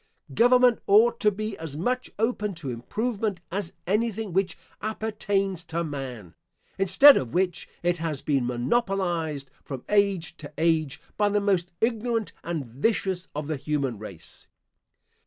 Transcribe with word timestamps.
Government 0.33 0.79
ought 0.87 1.19
to 1.19 1.29
be 1.29 1.55
as 1.59 1.77
much 1.77 2.09
open 2.17 2.55
to 2.55 2.71
improvement 2.71 3.39
as 3.51 3.73
anything 3.85 4.33
which 4.33 4.57
appertains 4.81 5.63
to 5.65 5.83
man, 5.83 6.33
instead 6.79 7.17
of 7.17 7.35
which 7.35 7.69
it 7.83 7.97
has 7.97 8.23
been 8.23 8.47
monopolised 8.47 9.51
from 9.63 9.85
age 9.89 10.35
to 10.37 10.51
age, 10.57 10.99
by 11.17 11.29
the 11.29 11.39
most 11.39 11.69
ignorant 11.81 12.33
and 12.43 12.65
vicious 12.65 13.27
of 13.35 13.45
the 13.45 13.57
human 13.57 13.99
race. 13.99 14.47